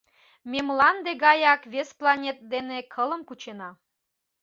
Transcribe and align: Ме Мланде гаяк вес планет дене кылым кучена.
Ме 0.49 0.59
Мланде 0.67 1.11
гаяк 1.23 1.61
вес 1.73 1.89
планет 1.99 2.37
дене 2.53 2.77
кылым 2.93 3.21
кучена. 3.25 3.69